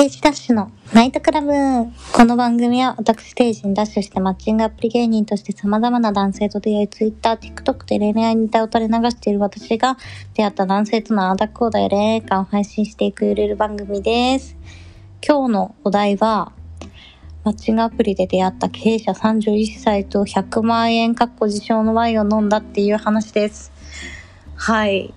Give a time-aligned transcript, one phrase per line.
[0.00, 1.48] テージダッシュのナイトクラブ。
[2.14, 9.98] この番組は私ステージにダッシュしてマッチングアプリ芸人として様々な男性と出会い、Twitter、TikTok で恋愛に歌を垂れ流している私が
[10.32, 14.56] 出会った男性とのアダコーダや恋愛観を配信していくゆるる番組です。
[15.22, 16.52] 今日のお題は、
[17.44, 23.70] マッチングアプリで出会った経営者31歳と100万円かっこ自称のワインを飲んだっていう話です。
[24.54, 25.12] はい。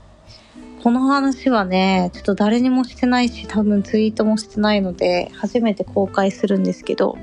[0.84, 7.18] この話はね、ちょっと誰にもしてないし、多分ツイートもしてないので、初めて公開するんですけど、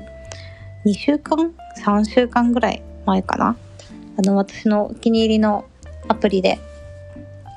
[0.83, 3.55] 2週間 ?3 週間ぐらい前かな？
[4.17, 5.65] あの、私のお気に入りの
[6.07, 6.57] アプリで、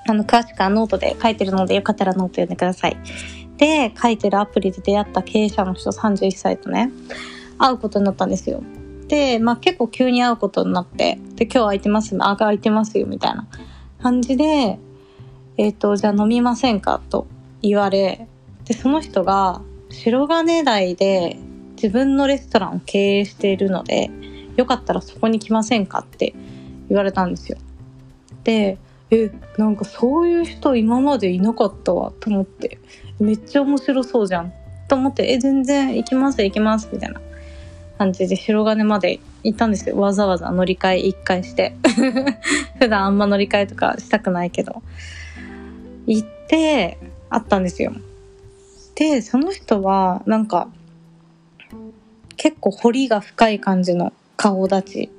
[0.06, 2.98] あの、詳しくはノートで書いてるので、よかったらノート読んでください。
[3.56, 6.92] で、書いてるアプリで出会った経営者の人31歳とね、
[7.58, 8.62] 会うことになったんですよ。
[9.08, 13.48] で、まあ結構急に会うことになって、で、今日空いてますあ、空いてますよ、みたいな
[14.02, 14.78] 感じで、
[15.56, 17.26] えっ、と、じゃあ飲みませんかと
[17.62, 18.26] 言われ、
[18.64, 21.38] で、その人が白金台で
[21.76, 24.10] 自分のレストランを経営しているので、
[24.56, 26.34] よかったらそこに来ませんかって
[26.88, 27.58] 言われたんですよ。
[28.42, 28.78] で、
[29.10, 32.78] え、なんかそういう人今までいなかったわと思って、
[33.20, 34.52] めっちゃ面白そうじゃん
[34.88, 37.20] と思って、え、全然行きます行きますみたいな
[37.98, 39.96] 感じで白金まで行ったんですよ。
[39.98, 41.76] わざわざ乗り換え一回して。
[42.80, 44.82] 普段あんま乗り換えとかしたくないけど。
[46.06, 46.98] 行って
[47.30, 47.92] 会ったんですよ。
[48.94, 50.68] で、その人はなんか
[52.36, 55.10] 結構彫りが深い感じの顔立ち。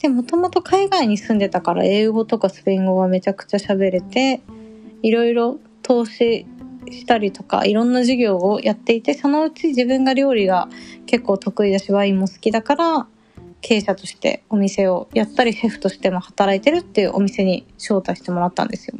[0.00, 4.40] で、もともと海外に住んでたから英語とかスペイン語はめちゃくちゃ喋れて、
[5.02, 6.46] いろいろ投資
[6.90, 10.68] したりとかいろんな授業をやっていて、そのうち自分が料理が
[11.06, 13.06] 結構得意だしワインも好きだから、
[13.60, 18.96] 経営者としてお店をやったりシェフとしても働いてるっていうお店に招待してもらったんですよ。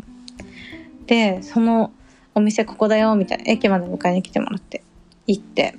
[1.11, 1.93] でその
[2.37, 4.85] お店ここだよみたいな駅まで迎えに来てもらって
[5.27, 5.75] 行って。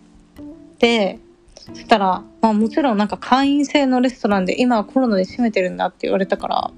[0.77, 1.19] で
[1.55, 6.71] そしたら、まあ、もちろんなんか会員制のレストランで今はコロナで閉めてるんだって言われたから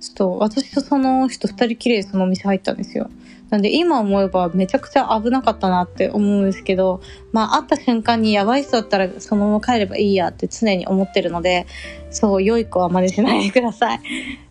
[0.00, 3.10] ちょっと私とその人二人きりでそのお店入ったんですよ。
[3.50, 7.00] なんで今思えばめちゃくちゃ危なかったなって思うんですけど
[7.32, 11.66] まあ会った瞬間にやばい人だったらそのまま帰ればいいやって常に思ってるので
[12.10, 14.00] そう良い子は真似しないでください。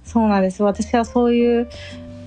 [0.06, 0.64] そうなんです。
[0.64, 1.70] 私はそういう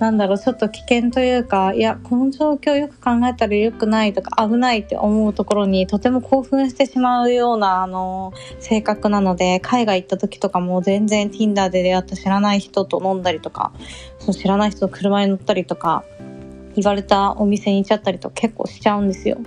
[0.03, 13.71] なんだろう、ちょっと危険というか、いや、この状況よく考えたら良くないとか危ないって思うところにとても興奮してしまうような、あの、性格なので、海外行った時とかも全然 Tinder で出会った知らない人と飲んだりとか、
[14.19, 16.03] その知らない人と車に乗ったりとか、
[16.75, 19.37] 言われたお店に行っちゃったりと結構しちゃうんですよ。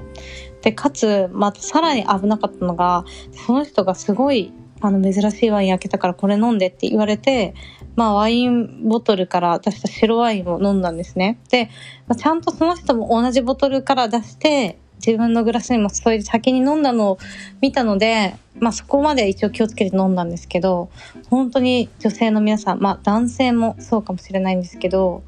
[0.63, 3.05] で、かつ、またさらに危なかったのが、
[3.47, 7.53] その人がすごい、あの、珍しいワイン開けたからこれ飲んでって言われて、
[7.97, 11.39] まあ、ワインボトルから出した白ワインを飲んだんですね。
[11.51, 11.71] で、
[12.07, 17.19] まあ、ちゃんとその人も同じボトルから出して、自分のグラスにも注いで先に飲んだのを
[17.61, 20.91] 見たので、まあそこまで一応気をつけて飲んだんですけど、
[21.29, 25.23] 本当に女性の皆さん、まあ男性もそうかもしれないんですけど、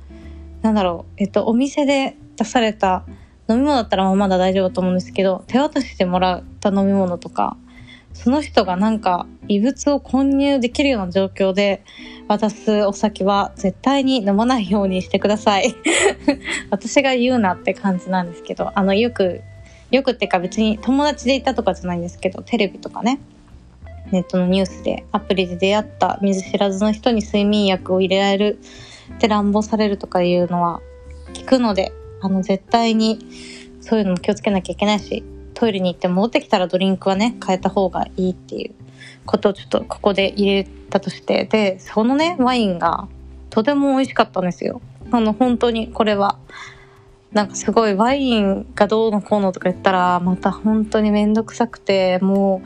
[0.62, 3.04] なんだろう、えっと、お店で出された
[3.48, 7.56] 飲み物だったらまだ大丈夫だと思うんですけど、手渡しでもらった飲み物とか、
[8.18, 11.84] その人がなんか異物を混入できるような状況で
[12.26, 15.72] 渡すお酒は絶対に飲まないようにしてください。
[16.68, 19.42] 私が言うなって感じなんですけど、あの、よく、
[19.92, 23.20] よくっていうか別に友達でいたとかじゃないんですけど、テレビとかね、
[24.10, 28.58] ネットのニュースでアプリで出会った見ず知らずの人に睡眠薬を入れられる
[29.14, 30.80] って乱暴されるとかいうのは
[31.34, 33.20] 聞くので、あの、絶対に
[33.80, 35.22] そういうのも気をつけなきゃいけないし、
[35.58, 38.74] トイレに行って戻ってきたらドリンクはね、変えた方がいいっていう
[39.26, 43.08] ことをちょっとここで入れたとして、で、そのね、ワインが
[43.50, 44.80] とても美味しかったんですよ。
[45.10, 46.38] あの、本当にこれは。
[47.32, 52.62] なんかすごいワインがどうのこうのとか言ったら、また本当にめんどくさくて、も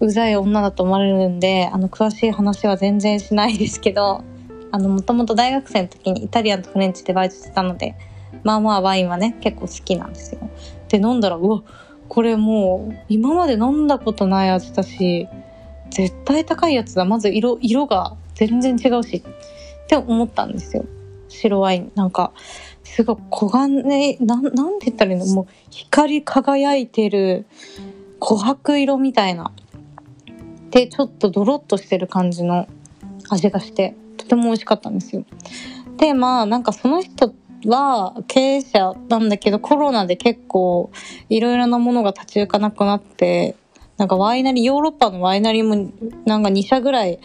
[0.00, 4.22] う、うざい女だと思われるんで、あの、詳しい話は全然しないですけど、
[4.70, 7.96] あの、もともと大学生の時にイタリアンとフレンチでバイトしてたので、
[8.44, 10.48] まあまあワインはね、結構好きなんですよ。
[10.88, 11.62] で、飲んだら、うわ、
[12.08, 15.28] これもう今まで飲んだことない味だし
[15.90, 17.04] 絶対高いやつだ。
[17.04, 20.84] まず色色が全然違うしって思ったんですよ。
[21.28, 21.92] 白ワイン。
[21.94, 22.32] なんか
[22.84, 25.26] すごい黄金なんなんて言ったらいいの？
[25.26, 27.46] もう光り輝いてる
[28.20, 29.52] 琥珀色みたいな。
[30.70, 32.66] でちょっとドロッとしてる感じの
[33.30, 35.24] 味がしてとても美味しかったんですよ。
[35.96, 40.90] でまあなんかその人は経営者なんだけどコロナで結構
[41.28, 43.56] いろいろなものが立ち行かなくなって
[43.96, 45.90] なんかワイナリーヨーロッパのワイナリーも
[46.24, 47.18] なんか2社ぐらい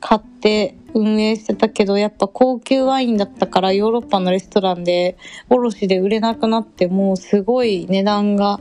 [0.00, 5.18] 買って運営してたけどやっぱ高級ワインだったからヨーロッパのレストランで
[5.50, 8.60] 卸で売れなくなってもうすごい値段が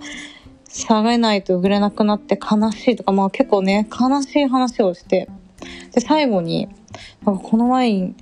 [0.70, 5.30] 下げないと売れなくなって悲しいとか、まあ結構ね、悲しい話をして、
[5.94, 6.70] で、最後に、
[7.26, 8.16] なんかこのワイン、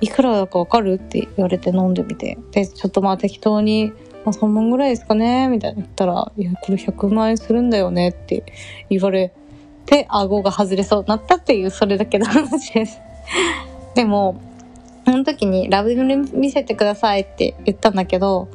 [0.00, 2.38] いくらだかわかるって言われて飲んでみて。
[2.52, 3.92] で、ちょっとまあ適当に、
[4.24, 8.44] まあ3万ぐらいですかねみたいな言ったら、いや、これ100万円するんだよねって
[8.90, 9.32] 言われ
[9.86, 13.00] て、顎が外れそうになったっていう、それだけの話です。
[13.94, 14.40] でも、
[15.04, 18.48] その時にラベル見せてくださいって言ったんだけど、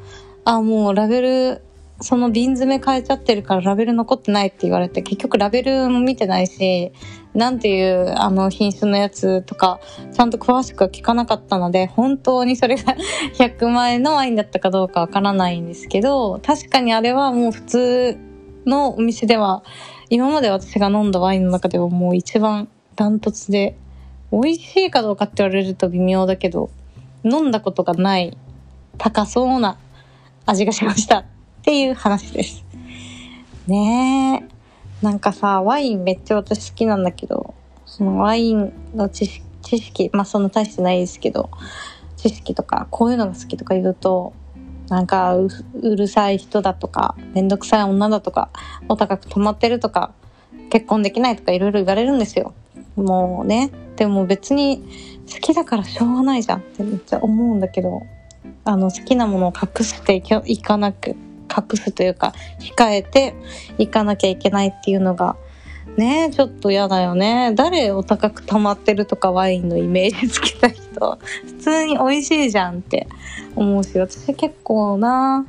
[0.45, 1.61] あ、もうラベル
[2.03, 6.91] その瓶詰め変えちゃってるからラベル残ってないって言われて、結局ラベルも見てないし、
[7.33, 9.79] なんていうあの品種のやつとか、
[10.11, 12.97] ちゃんと詳しくは聞かなかったので、本当にそれが
[13.39, 18.17] 100万円のワインだったかどうかわからないんですけど、確かにあれはもう普通
[18.65, 19.63] のお店では、
[20.09, 22.67] 今まで私が飲んだワインの中ではもう一番
[22.97, 23.77] ダントツで、
[24.33, 26.69] 美味しいかどうかって言われると微妙だけど、
[27.23, 28.37] 飲んだことがない
[28.97, 29.77] 高そうな
[30.45, 31.23] 味がしました。
[31.63, 32.65] っていう話です。
[33.67, 34.43] ね
[35.01, 35.05] え。
[35.05, 37.53] なんかさ、ワインめっちゃ私好きなんだけど、
[37.85, 41.49] そのワインの知識、知識まあそんな大してないですけど、
[42.17, 44.33] 知識とか、こういうのが好きとか言うと、
[44.89, 45.47] なんかう
[45.81, 48.49] るさい人だとか、めんどくさい女だとか、
[48.89, 50.11] お高く止まってるとか、
[50.69, 52.53] 結婚できないとかいろいろ言われるんですよ。
[52.97, 53.71] もうね。
[53.95, 54.83] でも別に
[55.33, 58.01] 好きだからしょうがないじゃんってめっちゃ思うんだけど、
[58.65, 61.15] あの好きなものを隠していかなく
[61.49, 63.35] 隠すというか、控えて
[63.77, 65.35] いかなきゃいけないっていうのが、
[65.97, 67.51] ねちょっと嫌だよね。
[67.55, 73.07] 誰お高く溜まってるとかワインのイメージつけた人、普通に美味しいじゃんって
[73.55, 75.45] 思うし、私結構な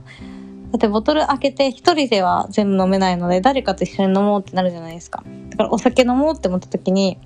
[0.73, 5.23] だってボトル開けて一人では全部飲めないので、誰かと一緒に飲もうってなるじゃないですか。
[5.51, 7.17] だからお酒飲もうって思った時に、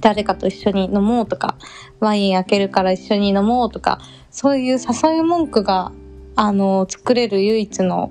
[0.00, 1.56] 誰かと一緒に飲もうとか、
[1.98, 5.92] ワイン開けるから一緒に飲もうとか、そういう誘い文句が
[6.36, 8.10] あの、作れる唯一の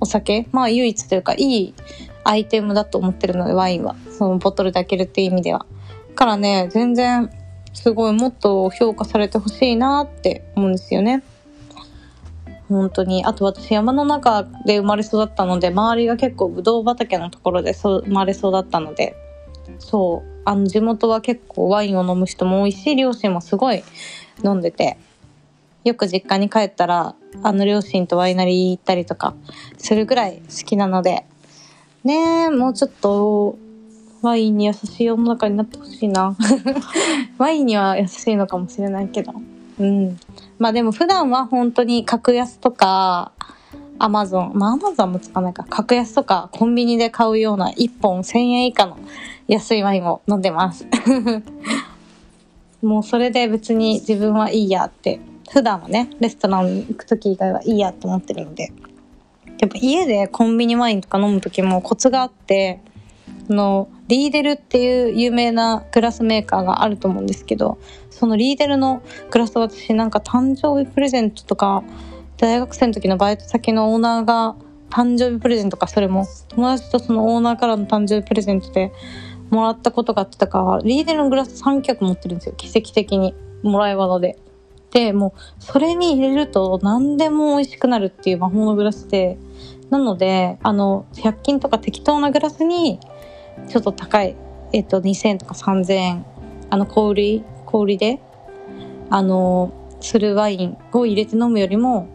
[0.00, 1.74] お酒まあ唯一というかいい
[2.24, 3.96] アイテムだと思ってるので、ワインは。
[4.10, 5.66] そのボトルで開けるっていう意味では。
[6.14, 7.30] からね、全然
[7.72, 11.22] すごいもっと評価されてほしいなって思うんですよね。
[12.68, 13.24] 本当に。
[13.24, 19.16] あと私山の中で生まれ育ったので、周りが結構ブドウ畑のところで生まれ育ったので、
[19.78, 23.82] そう、あの地元は結構ワインを飲む人も多いし、両親もすごい
[24.44, 24.96] 飲んでて、
[25.84, 29.34] よく実家に帰ったら、あの両親とワイナリー行ったりとか
[29.78, 31.26] するぐらい好きなので、
[32.04, 32.14] ね
[32.46, 33.58] え、もうちょっと、
[34.22, 36.36] ワインに優しい世の中になってほしいな。
[37.36, 39.32] ワインには優しいのかもしれないけど。
[39.78, 40.18] うん。
[40.58, 43.32] まあでも普段は本当に格安とか、
[43.98, 48.96] アマゾン、まあアマゾンも使わないか、格安とかコンビニで買うような1本1000円以下の
[49.46, 50.86] 安いワインを飲んでます。
[52.82, 55.20] もうそれで別に自分はいいやって
[55.50, 58.72] 普段はね、レストラン行く時以外はいいやと思ってるので。
[59.58, 62.80] やっぱ家でコンビニワインとか飲む時もコツがあって、
[63.48, 67.78] あの、リーデルっていう有名なグラスメーカーがあると思うんですけど、
[68.10, 71.84] そのリーデルのグラス私なんか誕生日プレゼントとか、
[72.36, 74.56] 大学生の時のバイト先のオーナーが
[74.90, 78.92] 誕生日プレゼントか、それも友達とそのオーナーからの誕生日プレゼントで
[79.50, 82.54] もらったことがあってたから、リーデルのグラス3脚持ってるんですよ。
[82.56, 83.34] 奇跡的に。
[83.64, 84.38] もらい技で。
[84.94, 89.36] で、もう、それに入れると何でも美味しくなるっていう魔法のグラスで、
[89.90, 93.00] なので、あの、100均とか適当なグラスに、
[93.68, 94.36] ちょっと高い、
[94.72, 96.26] えっと、2000円とか3000円、
[96.70, 98.20] あの、小売り、小売りで、
[99.10, 102.08] あの、するワインを入れて飲むよりも、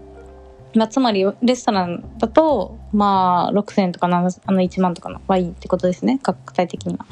[0.73, 4.29] まあ、つまり、レストランだと、まあ、6000円とかあの
[4.61, 7.05] 1万とかのワインってことですね、価格帯的には。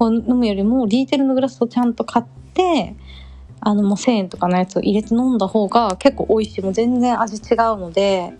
[0.00, 2.94] を飲むよりも、リーテルのグラスをちゃんと買って、
[3.64, 6.62] あのもう1000円とかのやつを入れて飲んだ方が結構美味しい。
[6.62, 8.32] もう全然味違うので、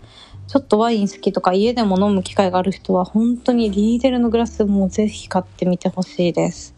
[0.46, 6.74] ちょっとワイン好きとか家でも飲む機会がある人は本当にリーデルのグラスもぜひ買ってみてほしいです。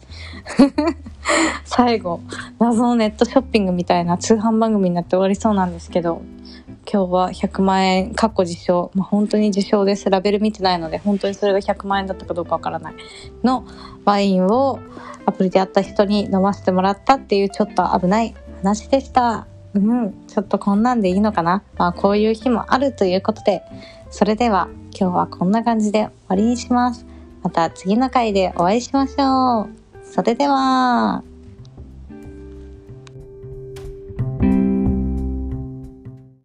[1.65, 2.21] 最後、
[2.59, 6.21] 謎のネットショッピングみたいな通販番組になって終わりそうなんですけど、
[6.89, 10.09] 今日は100万円、かっこ自称、まあ、本当に自称です。
[10.09, 12.93] ラベル見てないので、本当にそれが100万円だったかどうかわからない
[13.43, 13.65] の
[14.05, 14.79] ワインを
[15.27, 19.45] アプリで会った人に飲ませてもらったっていうちょっと危ない話でした。
[19.73, 23.61] うん、ちょっとこんなんでいいのかなまあこういう日もあるということで、
[24.09, 27.05] それでは今日はこんな感じで終わりにします。
[27.43, 29.69] また次の回でお会いしましょう。
[30.01, 31.23] それでは。